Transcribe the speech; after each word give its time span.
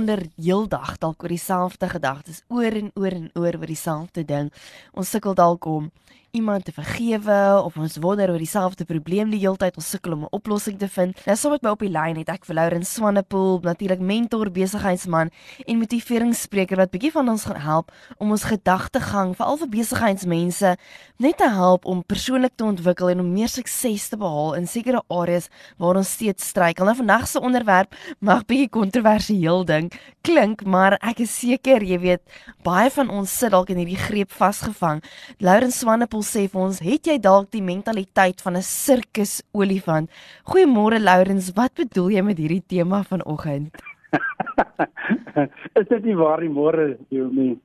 onder 0.04 0.26
heeldag 0.37 0.99
dalk 1.01 1.22
oor 1.22 1.33
dieselfde 1.33 1.88
gedagtes 1.88 2.42
oor 2.53 2.76
en 2.76 2.90
oor 2.95 3.10
en 3.10 3.31
oor 3.35 3.56
oor 3.58 3.67
dieselfde 3.67 4.25
ding. 4.25 4.53
Ons 4.93 5.11
sukkel 5.11 5.35
dalk 5.35 5.67
om 5.67 5.91
iemand 6.35 6.64
te 6.64 6.72
vergewe 6.74 7.62
of 7.62 7.76
ons 7.78 7.96
wonder 8.03 8.32
oor 8.32 8.42
dieselfde 8.42 8.85
probleem 8.85 9.30
die 9.30 9.38
hele 9.38 9.58
tyd 9.60 9.76
ons 9.78 9.90
sukkel 9.94 10.17
om 10.17 10.22
'n 10.24 10.35
oplossing 10.35 10.78
te 10.78 10.88
vind. 10.88 11.14
Nou 11.26 11.37
saam 11.37 11.53
met 11.53 11.62
my 11.62 11.71
op 11.71 11.78
die 11.78 11.90
lyn 11.90 12.17
het 12.17 12.28
ek 12.28 12.44
vir 12.44 12.54
Lauren 12.54 12.85
Swanepoel, 12.85 13.60
natuurlik 13.62 14.00
mentor, 14.00 14.50
besigheidsman 14.50 15.31
en 15.67 15.78
motiveringsspreker 15.78 16.76
wat 16.76 16.90
bietjie 16.90 17.12
van 17.12 17.28
ons 17.28 17.45
gaan 17.45 17.60
help 17.60 17.92
om 18.18 18.30
ons 18.30 18.45
gedagtegang 18.45 19.36
veral 19.36 19.56
vir 19.56 19.68
besigheidsmense 19.68 20.76
net 21.18 21.36
te 21.36 21.48
help 21.48 21.84
om 21.84 22.02
persoonlik 22.02 22.52
te 22.56 22.64
ontwikkel 22.64 23.10
en 23.10 23.20
om 23.20 23.32
meer 23.32 23.48
sukses 23.48 24.09
te 24.09 24.16
behaal 24.16 24.54
in 24.54 24.66
sekere 24.66 25.02
areas 25.09 25.48
waar 25.78 25.96
ons 25.96 26.12
steeds 26.12 26.48
struikel. 26.48 26.84
Nou 26.84 26.96
vandag 26.96 27.28
se 27.28 27.40
onderwerp 27.40 27.95
mag 28.18 28.45
bietjie 28.46 28.68
kontroversieel 28.68 29.64
dink 29.64 29.95
klink, 30.24 30.64
maar 30.64 30.96
ek 31.05 31.20
is 31.24 31.33
seker 31.37 31.84
jy 31.84 31.98
weet 32.01 32.23
baie 32.65 32.88
van 32.95 33.10
ons 33.12 33.32
sit 33.41 33.52
dalk 33.52 33.70
in 33.73 33.80
hierdie 33.82 34.01
greep 34.01 34.32
vasgevang. 34.32 35.02
Lauren 35.45 35.73
Swanepoel 35.74 36.24
sê 36.24 36.46
vir 36.48 36.62
ons, 36.65 36.80
het 36.84 37.10
jy 37.10 37.19
dalk 37.20 37.51
die 37.52 37.62
mentaliteit 37.65 38.41
van 38.41 38.56
'n 38.56 38.65
sirkus 38.65 39.42
olifant? 39.52 40.09
Goeiemôre 40.48 41.01
Lourens, 41.01 41.52
wat 41.56 41.74
bedoel 41.74 42.10
jy 42.16 42.23
met 42.23 42.38
hierdie 42.38 42.65
tema 42.66 43.02
vanoggend? 43.02 43.77
is 45.80 45.88
dit 45.88 46.05
nie 46.05 46.16
waar 46.16 46.41
die 46.41 46.48
môre 46.48 46.96
jy 47.10 47.24
nie? 47.30 47.59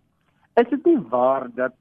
Is 0.59 0.67
dit 0.69 0.85
nie 0.85 0.99
waar 1.09 1.47
dat 1.55 1.73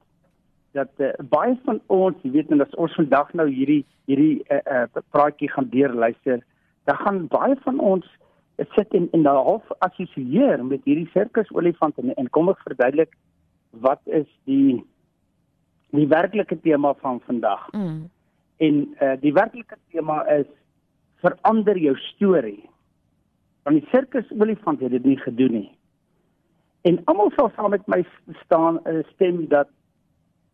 dat 0.77 0.91
uh, 1.01 1.09
baie 1.29 1.57
van 1.65 1.81
ons, 1.87 2.15
jy 2.21 2.31
weet 2.31 2.51
en 2.51 2.61
as 2.61 2.75
ons 2.77 2.93
vandag 2.93 3.33
nou 3.33 3.47
hierdie 3.49 3.83
hierdie 4.05 4.43
uh, 4.53 4.61
uh, 4.85 5.01
praatjie 5.11 5.49
gaan 5.49 5.69
deurluister, 5.73 6.43
dan 6.85 6.95
gaan 7.03 7.27
baie 7.27 7.55
van 7.65 7.79
ons 7.79 8.05
sit 8.75 8.93
in 8.93 9.07
in 9.11 9.25
half 9.25 9.63
assosieer 9.79 10.65
met 10.65 10.83
hierdie 10.83 11.09
sirkus 11.13 11.51
olifant 11.51 11.97
en, 11.97 12.13
en 12.15 12.29
kom 12.29 12.49
ek 12.49 12.63
verduidelik 12.67 13.13
wat 13.85 14.01
is 14.05 14.27
die 14.49 14.79
die 15.95 16.07
werklike 16.07 16.59
tema 16.61 16.93
van 17.01 17.21
vandag. 17.25 17.67
Mm. 17.71 18.09
En 18.57 18.81
uh 19.01 19.15
die 19.21 19.33
werklike 19.33 19.77
tema 19.91 20.21
is 20.27 20.47
verander 21.23 21.77
jou 21.77 21.95
storie. 21.95 22.69
Want 23.63 23.81
die 23.81 23.89
sirkus 23.91 24.29
olifant 24.39 24.79
het 24.79 24.91
dit 24.91 25.05
nie 25.05 25.19
gedoen 25.19 25.51
nie. 25.51 25.69
En 26.87 27.01
almal 27.11 27.31
sal 27.35 27.51
saam 27.55 27.73
met 27.75 27.87
my 27.87 28.05
staan 28.43 28.79
uh, 28.87 29.01
stem 29.13 29.47
dat 29.51 29.67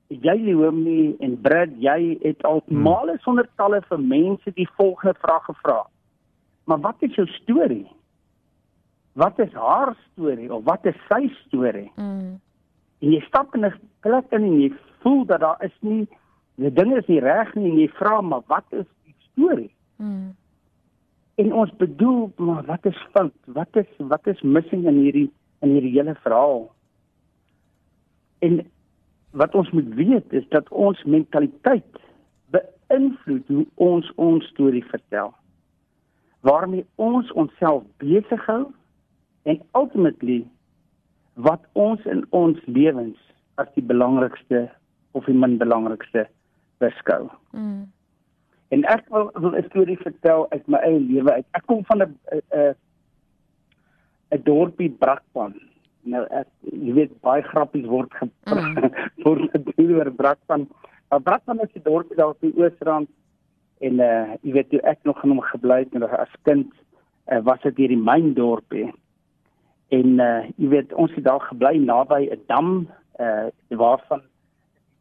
jy 0.08 0.36
Leomi 0.42 1.16
en 1.20 1.36
Brad, 1.42 1.73
jy 1.81 2.17
het 2.22 2.44
al 2.45 2.64
mm. 2.66 2.81
male 2.81 3.17
sonder 3.22 3.50
talle 3.56 3.81
vir 3.89 4.02
mense 4.02 4.53
die 4.58 4.70
volgende 4.78 5.14
vraag 5.22 5.45
gevra. 5.50 5.83
Maar 6.66 6.80
wat 6.80 6.95
is 6.99 7.16
jou 7.16 7.27
storie? 7.27 7.88
Wat 9.13 9.39
is 9.39 9.53
haar 9.53 9.95
storie 10.11 10.53
of 10.53 10.63
wat 10.63 10.85
is 10.85 10.97
sy 11.08 11.27
storie? 11.45 11.91
Mm. 11.95 12.39
En 12.99 13.11
jy 13.11 13.21
stap 13.27 13.55
in 13.55 13.66
'n 13.66 13.73
plek 13.99 14.25
in 14.31 14.44
en 14.44 14.59
jy 14.61 14.73
voel 15.02 15.25
dat 15.25 15.39
daar 15.39 15.63
is 15.63 15.75
nie 15.80 16.08
die 16.55 16.73
dinge 16.73 16.97
is 16.97 17.08
nie 17.08 17.19
reg 17.19 17.53
nie 17.55 17.71
en 17.71 17.77
jy 17.77 17.88
vra 17.88 18.21
maar 18.21 18.41
wat 18.47 18.66
is 18.69 18.88
die 19.03 19.16
storie? 19.31 19.73
Mm. 19.95 20.36
En 21.36 21.53
ons 21.53 21.71
bedoel 21.77 22.31
maar 22.38 22.63
wat 22.66 22.86
is 22.86 23.08
fout? 23.11 23.36
Wat 23.45 23.75
is 23.75 23.88
wat 23.97 24.27
is 24.27 24.41
missing 24.41 24.86
in 24.88 24.97
hierdie 25.03 25.31
in 25.59 25.69
hierdie 25.69 25.95
hele 25.97 26.16
verhaal? 26.16 26.71
En 28.39 28.71
wat 29.31 29.55
ons 29.55 29.71
moet 29.71 29.93
weet 29.93 30.33
is 30.33 30.47
dat 30.49 30.69
ons 30.69 31.03
mentaliteit 31.03 31.99
beïnvloed 32.55 33.47
hoe 33.47 33.65
ons 33.76 34.11
ons 34.15 34.47
storie 34.53 34.86
vertel. 34.86 35.33
Waarmee 36.45 36.86
ons 37.02 37.32
onsself 37.33 37.83
besig 38.04 38.45
hou 38.45 38.64
en 39.50 39.61
ultimately 39.73 40.44
wat 41.33 41.66
ons 41.73 42.06
in 42.06 42.22
ons 42.30 42.60
lewens 42.66 43.17
as 43.61 43.67
die 43.73 43.83
belangrikste 43.83 44.67
of 45.17 45.26
die 45.26 45.36
min 45.36 45.58
belangrikste 45.58 46.28
beskou. 46.83 47.28
Mm. 47.52 47.86
En 48.73 48.83
ek 48.92 49.06
wil, 49.14 49.30
wil 49.42 49.56
'n 49.58 49.67
storie 49.70 49.98
vertel 49.98 50.45
uit 50.52 50.67
my 50.67 50.80
eie 50.86 51.00
lewe 51.00 51.32
uit. 51.32 51.45
Ek 51.52 51.66
kom 51.66 51.86
van 51.86 52.04
'n 52.04 52.17
'n 52.32 52.76
'n 54.32 54.44
dorpie 54.44 54.89
Brakpan. 54.89 55.54
Nou 56.04 56.26
ek 56.30 56.48
jy 56.62 56.94
weet 56.94 57.22
baie 57.22 57.42
grappies 57.42 57.86
word 57.86 58.14
gepraat 58.14 58.76
mm. 58.76 59.86
oor 59.98 60.12
Brakpan. 60.12 60.67
Maar 61.10 61.22
Brakpan 61.22 61.60
is 61.60 61.76
'n 61.76 61.83
dorpie 61.83 62.16
daar 62.16 62.33
op 62.36 62.42
die 62.42 62.54
Oosrand 62.58 63.10
en 63.80 63.99
uh 63.99 64.36
jy 64.41 64.52
weet 64.52 64.69
toe 64.69 64.81
ek 64.81 64.99
nog 65.03 65.23
in 65.23 65.30
hom 65.30 65.41
gebly 65.41 65.80
het 65.83 65.93
nog 65.93 66.13
as 66.13 66.31
kind 66.43 66.71
uh, 67.31 67.41
was 67.43 67.61
dit 67.61 67.77
hierdie 67.77 67.99
myn 67.99 68.33
dorpie. 68.33 68.91
En 69.89 70.19
uh 70.19 70.43
jy 70.55 70.69
weet 70.69 70.93
ons 70.93 71.11
het 71.15 71.23
daar 71.23 71.41
gebly 71.49 71.77
naby 71.77 72.30
'n 72.31 72.41
dam 72.47 72.87
uh 73.19 73.49
waarvan 73.69 74.21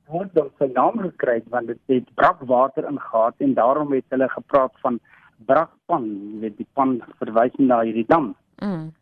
word 0.06 0.34
dan 0.34 0.50
sy 0.58 0.68
naam 0.72 0.98
gekry 1.00 1.42
want 1.48 1.66
dit 1.66 1.80
het 1.86 2.14
brakwater 2.14 2.84
ingehaat 2.88 3.34
en 3.38 3.54
daarom 3.54 3.92
het 3.92 4.04
hulle 4.08 4.28
gepraat 4.28 4.74
van 4.82 5.00
brakpan, 5.46 6.04
jy 6.32 6.40
weet 6.40 6.56
die 6.58 6.68
pan 6.72 7.00
verwys 7.18 7.56
na 7.58 7.80
hierdie 7.82 8.06
dam. 8.08 8.34
Mm. 8.62 8.92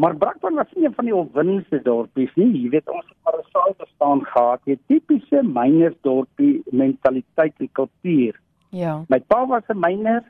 Maar 0.00 0.16
brakpan 0.16 0.54
was 0.54 0.70
nie 0.74 0.86
een 0.86 0.94
van 0.94 1.04
die 1.04 1.14
opwindendste 1.14 1.82
dorpies 1.84 2.30
nie. 2.40 2.48
Jy 2.62 2.70
weet 2.72 2.88
ons 2.88 3.04
het 3.04 3.16
maar 3.24 3.36
'n 3.38 3.50
saal 3.52 3.74
bestaan 3.78 4.24
gehad, 4.24 4.60
'n 4.66 4.80
tipiese 4.86 5.42
mynersdorpie 5.42 6.62
mentaliteit 6.70 7.54
en 7.58 7.68
kultuur. 7.72 8.40
Ja. 8.70 9.04
My 9.08 9.20
pa 9.20 9.46
was 9.46 9.62
'n 9.68 9.78
myner, 9.78 10.24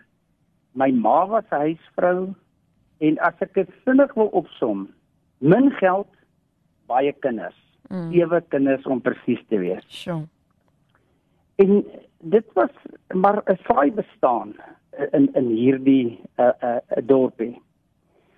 my 0.73 0.91
ma 0.91 1.27
was 1.27 1.45
'n 1.51 1.56
huisvrou 1.56 2.34
en 2.99 3.19
as 3.19 3.34
ek 3.41 3.55
dit 3.55 3.69
vinnig 3.84 4.15
wil 4.15 4.31
opsom, 4.33 4.89
min 5.39 5.71
geld, 5.71 6.09
baie 6.87 7.12
kinders 7.12 7.71
mm. 7.91 8.11
sewe 8.12 8.41
kinders 8.49 8.87
om 8.87 9.03
presies 9.05 9.41
te 9.49 9.59
wees. 9.61 9.87
Sjoe. 9.89 10.23
En 11.61 11.83
dit 12.19 12.47
was 12.55 12.73
maar 13.15 13.43
'n 13.47 13.59
saai 13.67 13.91
bestaan 13.93 14.55
in 15.12 15.28
in 15.34 15.49
hierdie 15.49 16.19
'n 16.37 16.43
uh, 16.43 16.53
'n 16.62 16.99
uh, 16.99 17.07
dorpie. 17.07 17.62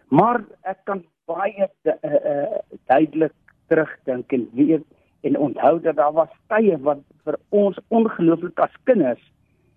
Maar 0.08 0.44
ek 0.62 0.78
kan 0.84 1.04
baie 1.24 1.68
uh, 1.84 1.92
uh, 2.02 2.58
duidelik 2.86 3.34
terugdink 3.66 4.32
en 4.32 4.48
weet 4.52 4.84
en 5.20 5.38
onthou 5.38 5.80
dat 5.80 5.96
daar 5.96 6.12
was 6.12 6.32
tye 6.46 6.78
wat 6.78 6.98
vir 7.24 7.38
ons 7.48 7.78
ongelooflik 7.88 8.58
as 8.58 8.74
kinders 8.84 9.22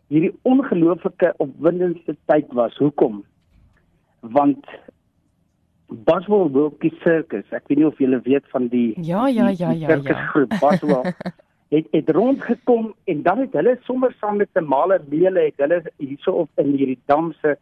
hierdie 0.08 0.34
ongelooflike 0.42 1.34
opwindendste 1.38 2.16
tyd 2.26 2.52
was. 2.54 2.78
Hoekom? 2.78 3.24
Want 4.20 4.66
Boswell 5.88 6.50
Wilkie 6.52 6.94
Circus. 7.04 7.46
Ek 7.52 7.68
weet 7.70 7.78
nie 7.78 7.88
of 7.88 8.00
julle 8.02 8.22
weet 8.26 8.46
van 8.54 8.70
die 8.74 8.94
Ja, 9.02 9.28
ja, 9.28 9.50
ja, 9.50 9.72
ja, 9.72 9.96
ja. 9.96 10.00
ja. 10.02 10.46
Boswell 10.60 11.14
het 11.76 11.88
het 11.92 12.10
rondgekom 12.10 12.94
en 13.04 13.22
dan 13.22 13.40
het 13.40 13.54
hulle 13.54 13.78
sommer 13.84 14.16
saam 14.20 14.38
met 14.38 14.50
'n 14.54 14.64
male 14.64 15.02
meele 15.10 15.40
het 15.40 15.58
hulle 15.58 15.82
hierso 15.98 16.32
op 16.32 16.50
in 16.56 16.72
hierdie 16.78 17.00
dam 17.06 17.34
se 17.42 17.58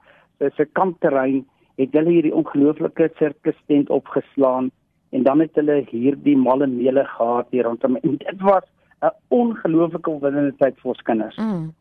se 0.55 0.65
kampterrein 0.65 1.45
het 1.75 1.91
hulle 1.91 2.09
hierdie 2.09 2.35
ongelooflike 2.35 3.09
sirkus 3.17 3.59
tent 3.67 3.89
opgeslaan 3.89 4.71
en 5.09 5.23
dan 5.23 5.39
het 5.39 5.55
hulle 5.55 5.85
hierdie 5.89 6.37
male 6.37 6.67
meele 6.67 7.05
gehad 7.05 7.47
hier 7.49 7.63
rondom 7.63 7.95
en 7.95 8.17
dit 8.17 8.41
was 8.41 8.63
'n 9.01 9.11
ongelooflike 9.27 10.09
opwindende 10.09 10.55
tyd 10.57 10.75
vir 10.79 10.89
ons 10.91 11.01
kinders. 11.01 11.37
Mm. 11.37 11.73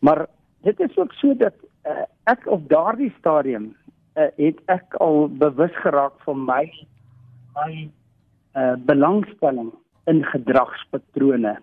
Maar 0.00 0.26
dit 0.66 0.80
is 0.80 0.96
ook 0.96 1.12
so 1.12 1.34
dat 1.36 1.54
uh, 1.86 2.04
ek 2.24 2.46
op 2.46 2.68
daardie 2.68 3.12
stadium 3.18 3.70
uh, 4.16 4.28
het 4.36 4.60
ek 4.72 4.96
al 5.00 5.28
bewus 5.28 5.74
geraak 5.84 6.16
van 6.24 6.44
my 6.44 6.64
my 7.54 7.90
uh, 8.56 8.74
belangstelling 8.86 9.72
in 10.04 10.24
gedragspatrone. 10.24 11.58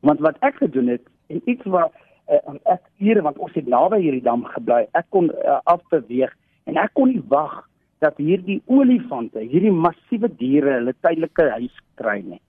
Want 0.00 0.20
wat 0.20 0.36
ek 0.40 0.60
gedoen 0.60 0.88
het 0.88 1.04
en 1.26 1.42
iets 1.44 1.64
wat 1.64 1.94
uh, 2.28 2.54
ek 2.72 2.84
hier 3.00 3.22
want 3.22 3.38
ons 3.38 3.54
het 3.56 3.68
naby 3.68 4.00
hierdie 4.02 4.24
dam 4.24 4.44
gebly. 4.54 4.84
Ek 4.98 5.08
kon 5.14 5.30
uh, 5.32 5.60
afbeweeg 5.70 6.34
en 6.68 6.80
ek 6.80 6.94
kon 6.98 7.12
nie 7.12 7.24
wag 7.32 7.62
dat 8.00 8.16
hierdie 8.16 8.60
olifante, 8.66 9.42
hierdie 9.44 9.72
massiewe 9.72 10.30
diere 10.40 10.78
hulle 10.78 10.94
tydelike 11.04 11.48
huis 11.56 11.82
kry 12.00 12.20
nie. 12.24 12.40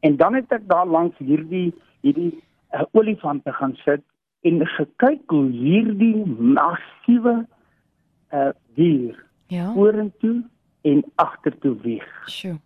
En 0.00 0.16
dan 0.16 0.38
het 0.38 0.52
ek 0.56 0.68
daar 0.68 0.88
langs 0.88 1.16
hierdie 1.20 1.70
hierdie 2.00 2.32
uh, 2.72 2.86
olifante 2.96 3.52
gaan 3.52 3.76
sit 3.84 4.04
en 4.46 4.64
gekyk 4.76 5.34
hoe 5.34 5.48
hierdie 5.52 6.24
massiewe 6.26 7.40
uh 8.32 8.50
dier 8.78 9.18
ja 9.52 9.72
vorentoe 9.74 10.40
en 10.86 11.04
agtertoe 11.20 11.74
wieg. 11.82 12.10
Sjoe. 12.26 12.56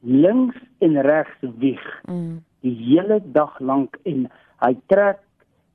Links 0.00 0.58
en 0.78 1.00
regs 1.02 1.44
wieg. 1.62 1.84
Mm. 2.08 2.40
Die 2.66 2.74
hele 2.74 3.20
dag 3.32 3.58
lank 3.60 3.98
en 4.08 4.26
hy 4.64 4.72
trek 4.90 5.20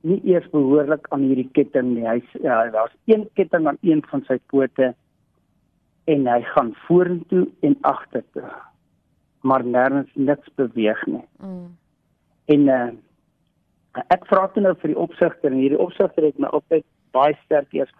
nie 0.04 0.20
eers 0.28 0.50
behoorlik 0.52 1.06
aan 1.14 1.24
hierdie 1.24 1.48
ketting 1.56 1.94
nie. 1.94 2.04
Hy 2.04 2.20
ja, 2.44 2.58
daar's 2.74 2.92
een 3.08 3.28
ketting 3.38 3.68
aan 3.70 3.80
een 3.80 4.04
van 4.10 4.24
sy 4.28 4.36
pote 4.52 4.92
en 6.04 6.28
hy 6.28 6.40
gaan 6.52 6.74
vorentoe 6.84 7.46
en 7.64 7.78
agtertoe. 7.80 8.50
maar 9.44 9.64
nêrens 9.64 10.12
niks 10.14 10.48
beweeg 10.56 11.06
nie. 11.06 11.24
Mm. 11.38 11.76
En 12.44 12.60
uh, 12.60 12.88
ek 14.14 14.26
vra 14.30 14.48
toe 14.52 14.62
nou 14.62 14.74
vir 14.82 14.92
die 14.92 15.00
opsigter 15.06 15.52
en 15.52 15.62
hierdie 15.62 15.80
opsigter 15.80 16.28
het 16.28 16.38
my 16.38 16.50
altyd 16.58 16.84
baie 17.16 17.36
sterk 17.44 17.74
eers 17.76 17.92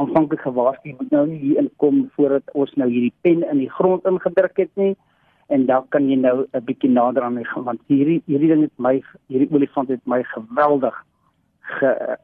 aanvanklik 0.00 0.40
gewaarsku 0.46 0.94
moet 0.98 1.10
nou 1.12 1.26
nie 1.28 1.38
hier 1.38 1.62
inkom 1.62 2.04
voordat 2.16 2.54
ons 2.54 2.72
nou 2.80 2.88
hierdie 2.88 3.14
pen 3.26 3.44
in 3.50 3.58
die 3.58 3.70
grond 3.78 4.06
ingedruk 4.08 4.56
het 4.64 4.72
nie 4.80 4.94
en 5.52 5.66
dan 5.68 5.88
kan 5.94 6.08
jy 6.08 6.16
nou 6.16 6.46
'n 6.46 6.64
bietjie 6.64 6.90
nader 6.90 7.22
aan 7.22 7.34
my 7.34 7.44
gaan 7.44 7.64
want 7.64 7.80
hierdie 7.88 8.22
hierdie 8.26 8.48
ding 8.48 8.62
het 8.62 8.76
my 8.78 9.02
hierdie 9.28 9.52
olifant 9.52 9.88
het 9.88 10.00
my 10.06 10.22
geweldig 10.34 10.96
ge 11.78 12.16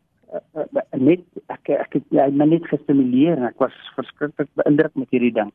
net 0.98 1.24
ek 1.52 1.70
ek 1.72 1.96
het 1.98 2.04
ja, 2.14 2.26
my 2.28 2.46
net 2.48 2.66
gestimuleer 2.68 3.38
en 3.38 3.48
ek 3.48 3.60
was 3.62 3.76
verskriklik 3.96 4.50
beïndruk 4.60 4.94
met 5.00 5.10
hierdie 5.14 5.34
ding. 5.40 5.52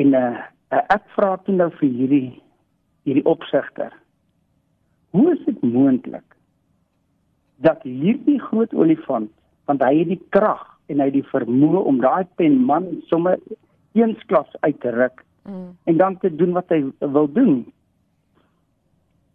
En 0.00 0.16
uh, 0.18 0.44
ek 0.72 1.04
vra 1.16 1.34
toe 1.44 1.54
nou 1.54 1.70
vir 1.80 1.88
hierdie 1.88 2.30
hierdie 3.04 3.26
opsigter. 3.28 3.92
Hoe 5.14 5.32
is 5.32 5.42
dit 5.46 5.60
moontlik 5.62 6.26
dat 7.62 7.82
hierdie 7.86 8.40
groot 8.50 8.72
olifant 8.74 9.30
want 9.70 9.82
hy 9.82 9.92
het 10.02 10.10
die 10.10 10.22
krag 10.34 10.64
en 10.90 11.00
hy 11.00 11.06
het 11.08 11.16
die 11.16 11.28
vermoë 11.30 11.84
om 11.88 12.02
daai 12.02 12.26
pen 12.36 12.58
man 12.68 12.90
sommer 13.08 13.38
eensklaps 13.94 14.58
uit 14.66 14.80
te 14.82 14.90
ruk 14.92 15.22
Mm. 15.44 15.76
en 15.84 15.96
dan 15.96 16.18
te 16.18 16.34
doen 16.34 16.52
wat 16.52 16.68
hy 16.68 16.84
wil 16.98 17.32
doen. 17.32 17.72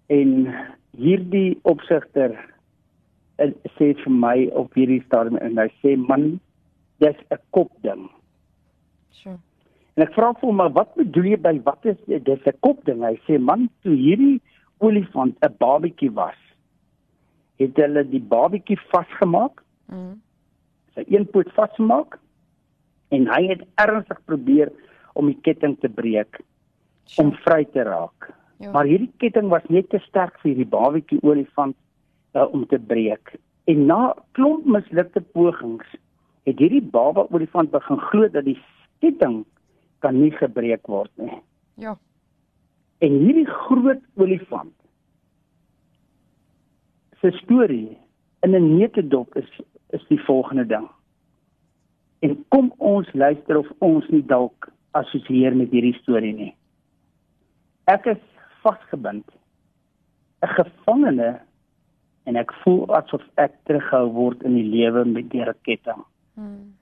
En 0.06 0.56
hierdie 0.98 1.60
opsigter 1.62 2.34
uh, 3.38 3.52
sê 3.78 3.92
vir 3.94 4.16
my 4.16 4.48
op 4.58 4.74
hierdie 4.74 5.04
stadium 5.06 5.38
en 5.38 5.62
hy 5.62 5.68
sê 5.84 5.94
man 6.02 6.40
dis 7.04 7.20
'n 7.30 7.38
kopding. 7.54 8.08
Sure. 9.14 9.38
En 9.94 10.08
ek 10.08 10.16
vra 10.18 10.34
vir 10.34 10.50
hom 10.50 10.58
maar 10.58 10.74
wat 10.74 10.98
bedoel 10.98 11.30
jy 11.36 11.38
by 11.46 11.54
wat 11.64 11.86
is 11.86 12.02
dit 12.08 12.26
dis 12.26 12.42
'n 12.46 12.58
kopding? 12.66 13.06
Hy 13.06 13.16
sê 13.30 13.38
man 13.38 13.70
toe 13.86 13.94
hierdie 13.94 14.42
olifant 14.80 15.36
'n 15.42 15.56
babatjie 15.60 16.12
was 16.12 16.38
het 17.60 17.76
hulle 17.76 18.04
die 18.10 18.22
babatjie 18.22 18.80
vasgemaak, 18.92 19.62
Mm. 19.90 20.22
sy 20.96 21.04
een 21.08 21.26
poot 21.26 21.50
vasgemaak 21.54 22.20
en 23.12 23.28
hy 23.28 23.48
het 23.48 23.62
ernstig 23.76 24.20
probeer 24.26 24.72
om 25.14 25.26
die 25.26 25.38
ketting 25.42 25.80
te 25.80 25.90
breek 25.90 26.42
om 27.18 27.32
Sure. 27.32 27.42
vry 27.44 27.66
te 27.66 27.84
raak. 27.84 28.30
Ja. 28.60 28.72
Maar 28.72 28.86
hierdie 28.86 29.12
ketting 29.18 29.50
was 29.50 29.64
net 29.70 29.90
te 29.90 30.00
sterk 30.00 30.38
vir 30.40 30.52
hierdie 30.54 30.70
babatjie 30.70 31.20
olifant 31.24 31.76
uh, 32.36 32.46
om 32.54 32.66
te 32.68 32.78
breek. 32.80 33.36
En 33.66 33.86
na 33.86 34.14
klomp 34.32 34.66
mislukte 34.66 35.22
pogings 35.22 35.86
het 36.46 36.60
hierdie 36.60 36.82
baba 36.82 37.26
olifant 37.32 37.72
begin 37.72 37.98
glo 37.98 38.28
dat 38.28 38.46
die 38.46 38.60
ketting 39.02 39.46
kan 40.00 40.22
nie 40.22 40.32
gebreek 40.32 40.88
word 40.88 41.12
nie. 41.18 41.42
Ja. 41.76 41.98
En 43.00 43.16
hierdie 43.24 43.48
groot 43.48 44.02
olifant 44.20 44.76
se 47.22 47.32
storie 47.44 47.98
in 48.44 48.56
'n 48.56 48.78
neutedop 48.78 49.36
is 49.36 49.62
is 49.90 50.06
die 50.08 50.24
volgende 50.24 50.66
ding. 50.66 50.88
En 52.20 52.46
kom 52.48 52.74
ons 52.78 53.14
luister 53.14 53.58
of 53.58 53.68
ons 53.78 54.08
nie 54.08 54.26
dalk 54.26 54.72
assosieer 54.92 55.56
met 55.56 55.72
hierdie 55.72 55.98
storie 56.02 56.34
nie. 56.34 56.56
Ek 57.84 58.06
is 58.06 58.22
vasgebind, 58.62 59.26
'n 60.42 60.48
gevangene 60.48 61.42
en 62.24 62.36
ek 62.36 62.54
voel 62.64 62.86
asof 62.96 63.24
ek 63.36 63.54
teruggehou 63.64 64.12
word 64.14 64.44
in 64.44 64.56
die 64.56 64.70
lewe 64.70 65.06
met 65.06 65.30
deur 65.30 65.50
'n 65.50 65.62
ketting. 65.62 66.04
Mm. 66.36 66.74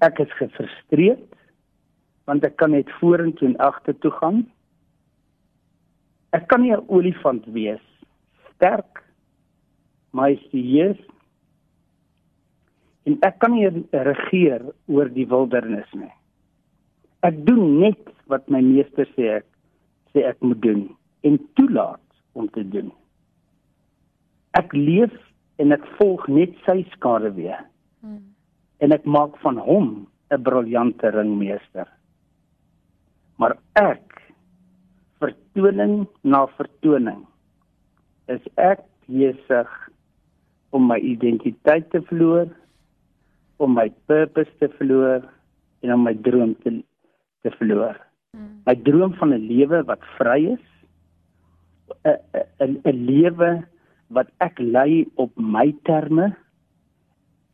Ek 0.00 0.18
is 0.18 0.32
gefrustreerd 0.32 1.32
want 2.24 2.44
ek 2.44 2.56
kan 2.56 2.70
net 2.70 2.90
vorentoe 3.00 3.48
en 3.48 3.56
agtertoe 3.56 4.10
gaan. 4.10 4.46
Ek 6.34 6.48
kan 6.50 6.62
nie 6.62 6.74
'n 6.74 6.84
olifant 6.88 7.44
wees 7.54 7.82
sterk, 8.54 9.02
majestueus 10.10 10.98
en 13.06 13.18
ek 13.22 13.38
kan 13.38 13.52
nie 13.52 13.68
regeer 13.92 14.62
oor 14.88 15.08
die 15.08 15.26
wildernis 15.26 15.90
nie. 15.94 16.12
Ek 17.22 17.36
doen 17.46 17.80
net 17.80 18.08
wat 18.26 18.48
my 18.48 18.60
meester 18.60 19.06
sê 19.16 19.36
ek 19.38 19.46
sê 20.14 20.24
ek 20.24 20.40
moet 20.42 20.60
doen 20.62 20.96
en 21.22 21.38
toelaat 21.54 22.00
om 22.34 22.48
te 22.48 22.64
doen. 22.68 22.92
Ek 24.54 24.72
leef 24.72 25.12
en 25.58 25.72
ek 25.72 25.86
volg 25.98 26.28
net 26.28 26.54
sy 26.66 26.82
skaduwee 26.94 27.56
Mm. 28.04 28.20
en 28.80 28.92
ek 28.92 29.04
maak 29.04 29.36
van 29.40 29.56
hom 29.56 30.06
'n 30.30 30.42
briljante 30.42 31.10
ringmeester. 31.10 31.88
Maar 33.38 33.56
ek 33.74 34.13
vertoning 35.64 36.04
na 36.22 36.44
vertoning 36.58 37.24
is 38.28 38.42
ek 38.60 38.82
besig 39.08 39.68
om 40.76 40.88
my 40.90 40.98
identiteit 41.00 41.88
te 41.92 42.02
verloor, 42.10 42.50
om 43.56 43.72
my 43.72 43.88
purpose 44.10 44.50
te 44.60 44.68
verloor 44.76 45.24
en 45.84 45.92
om 45.94 46.04
my 46.04 46.12
droom 46.26 46.52
te 46.64 46.82
te 47.44 47.52
verloor. 47.56 47.96
Mm. 48.36 48.64
My 48.66 48.74
droom 48.74 49.12
van 49.20 49.32
'n 49.32 49.46
lewe 49.48 49.84
wat 49.84 50.00
vry 50.18 50.52
is, 50.56 50.66
'n 52.04 52.80
'n 52.84 52.98
lewe 53.08 53.64
wat 54.08 54.28
ek 54.40 54.58
lei 54.58 55.08
op 55.16 55.32
my 55.36 55.72
terme, 55.84 56.36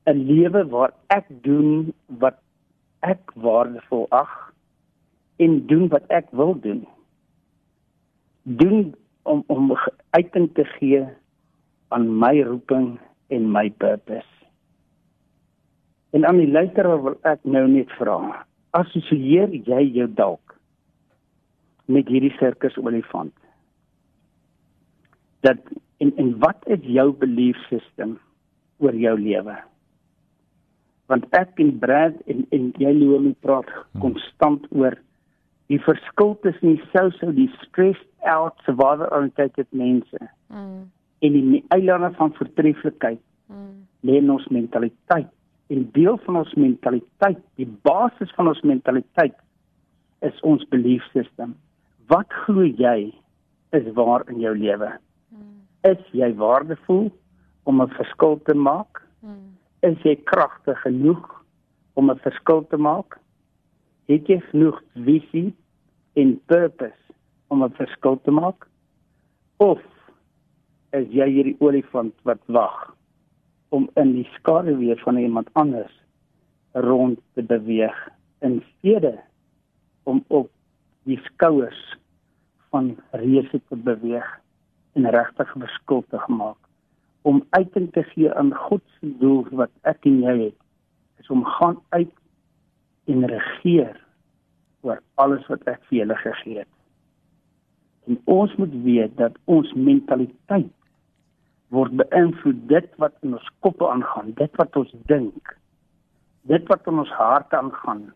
'n 0.07 0.19
lewe 0.27 0.67
waar 0.67 0.93
ek 1.09 1.27
doen 1.43 1.93
wat 2.07 2.39
ek 3.03 3.23
waardevol 3.35 4.07
ag 4.11 4.53
en 5.39 5.67
doen 5.67 5.89
wat 5.89 6.07
ek 6.09 6.27
wil 6.31 6.55
doen. 6.55 6.87
Doen 8.51 8.95
om 9.23 9.45
om 9.47 9.77
uiting 10.11 10.49
te 10.55 10.65
gee 10.65 11.05
aan 11.95 12.07
my 12.19 12.43
roeping 12.43 12.99
en 13.29 13.51
my 13.53 13.71
purpose. 13.71 14.27
En 16.11 16.27
aan 16.27 16.41
die 16.43 16.51
luisteraar 16.51 17.03
wil 17.03 17.19
ek 17.31 17.45
nou 17.47 17.67
net 17.71 17.91
vra, 17.99 18.17
assosieer 18.75 19.53
jy 19.55 19.83
jou 19.95 20.09
dalk 20.19 20.57
met 21.91 22.11
hierdie 22.11 22.33
sirkus 22.39 22.79
olifant? 22.79 23.35
Dat 25.47 25.63
en 26.03 26.11
en 26.19 26.33
wat 26.43 26.67
is 26.67 26.83
jou 26.83 27.11
belief 27.23 27.59
system 27.69 28.17
oor 28.83 28.97
jou 28.99 29.15
lewe? 29.19 29.55
Want 31.11 31.27
ek 31.39 31.59
en 31.63 31.77
Brad 31.83 32.19
en 32.27 32.43
en 32.55 32.73
jy 32.83 32.93
Louie 32.99 33.35
praat 33.47 33.71
konstant 34.03 34.67
oor 34.75 34.99
die 35.71 35.79
verskil 35.79 36.35
tussen 36.43 36.75
die 36.75 36.83
sou 36.91 37.33
die 37.33 37.51
stressed 37.63 38.07
out 38.27 38.59
survivor 38.67 39.11
oriented 39.15 39.67
mense 39.71 40.19
Mm. 40.51 40.91
en 41.23 41.33
die 41.33 41.65
eilande 41.69 42.11
van 42.17 42.33
voortreffelikheid 42.35 43.21
Mm. 43.49 43.87
lê 44.03 44.17
in 44.17 44.31
ons 44.31 44.49
mentaliteit. 44.49 45.29
En 45.69 45.91
deel 45.93 46.19
van 46.25 46.37
ons 46.37 46.55
mentaliteit, 46.55 47.39
die 47.55 47.69
basis 47.83 48.31
van 48.35 48.49
ons 48.49 48.61
mentaliteit 48.61 49.37
is 50.21 50.41
ons 50.41 50.65
belief 50.69 51.05
system. 51.13 51.55
Wat 52.09 52.27
glo 52.45 52.65
jy 52.65 53.15
is 53.73 53.93
waar 53.95 54.25
in 54.29 54.41
jou 54.41 54.57
lewe? 54.59 54.91
Mm. 55.31 55.63
Is 55.83 56.03
jy 56.13 56.35
waardevol 56.35 57.11
om 57.63 57.83
'n 57.83 57.89
verskil 57.89 58.41
te 58.45 58.55
maak? 58.55 59.03
Mm. 59.23 59.57
Is 59.83 59.99
jy 60.03 60.17
kragtig 60.17 60.81
genoeg 60.83 61.45
om 61.95 62.11
'n 62.11 62.19
verskil 62.19 62.67
te 62.67 62.77
maak? 62.77 63.19
Het 64.09 64.27
jy 64.27 64.41
genoeg 64.41 64.83
visie 64.95 65.55
en 66.21 66.37
purpose 66.53 67.15
om 67.49 67.65
'n 67.65 67.73
verskil 67.81 68.21
te 68.25 68.31
maak? 68.31 68.69
Of 69.57 69.81
is 70.93 71.09
jy 71.15 71.27
hierdie 71.31 71.57
olifant 71.61 72.15
wat 72.29 72.43
wag 72.47 72.95
om 73.71 73.89
in 73.95 74.15
die 74.17 74.29
skaduwee 74.37 74.97
van 75.05 75.17
iemand 75.17 75.51
anders 75.53 75.93
rond 76.73 77.21
te 77.35 77.43
beweeg 77.43 77.99
in 78.41 78.63
steede 78.71 79.19
om 80.03 80.25
op 80.29 80.51
die 81.03 81.19
skouers 81.23 81.81
van 82.71 82.97
reuse 83.11 83.61
te 83.69 83.77
beweeg 83.77 84.29
en 84.99 85.11
regtig 85.11 85.53
verskil 85.53 86.05
te 86.11 86.21
maak 86.27 86.59
om 87.23 87.43
uiting 87.51 87.91
te 87.93 88.03
gee 88.03 88.33
aan 88.35 88.55
God 88.55 88.83
se 88.99 89.13
doel 89.23 89.47
wat 89.63 89.73
ek 89.83 90.07
en 90.09 90.23
jy 90.25 90.37
het 90.49 91.23
is 91.23 91.31
om 91.31 91.45
gaan 91.45 91.79
uit 91.89 92.15
en 93.13 93.27
regeer 93.31 93.99
oor 94.87 95.01
alles 95.15 95.47
wat 95.53 95.67
ek 95.69 95.83
vir 95.89 95.99
julle 96.03 96.17
gegee 96.17 96.59
het. 96.63 96.73
En 98.09 98.19
ons 98.25 98.55
moet 98.59 98.77
weet 98.85 99.17
dat 99.19 99.37
ons 99.45 99.73
mentaliteit 99.77 100.73
word 101.71 101.95
beïnvloed 102.01 102.63
dit 102.71 102.89
wat 103.03 103.15
in 103.23 103.37
ons 103.39 103.51
koppe 103.65 103.87
aangaan, 103.87 104.33
dit 104.39 104.57
wat 104.59 104.77
ons 104.77 104.95
dink. 105.11 105.53
Dit 106.51 106.67
wat 106.73 106.89
in 106.91 106.99
ons 107.05 107.13
harte 107.15 107.59
aangaan, 107.59 108.09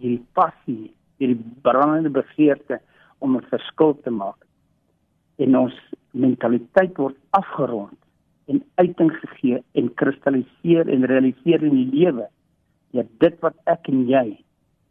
hierdie 0.00 0.22
passie, 0.38 0.92
hierdie 1.20 1.42
brandende 1.66 2.12
begeerte 2.14 2.80
om 3.20 3.36
'n 3.36 3.50
verskil 3.50 3.94
te 4.04 4.10
maak. 4.10 4.46
En 5.38 5.56
ons 5.56 5.76
mentaliteit 6.12 6.96
word 6.96 7.16
afgerond 7.30 7.98
en 8.46 8.62
uiting 8.74 9.12
gegee 9.12 9.62
en 9.72 9.94
kristalliseer 9.94 10.88
en 10.88 11.06
realiseer 11.06 11.62
in 11.62 11.76
die 11.76 11.90
lewe. 11.92 12.28
Ja, 12.90 13.02
dit 13.18 13.40
wat 13.40 13.54
ek 13.64 13.88
en 13.88 14.08
jy 14.08 14.38